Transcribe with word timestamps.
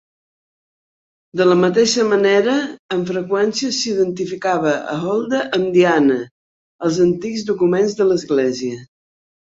De 1.41 1.45
la 1.49 1.57
mateixa 1.59 2.05
manera, 2.13 2.55
amb 2.95 3.11
freqüència 3.13 3.69
s"identificava 3.75 4.73
a 4.95 4.95
Holda 5.11 5.43
amb 5.59 5.69
Diana, 5.79 6.19
als 6.89 6.99
antics 7.09 7.45
documents 7.51 7.99
de 8.01 8.07
l"església. 8.09 8.81